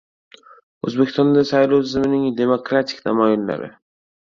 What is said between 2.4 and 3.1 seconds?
demokratik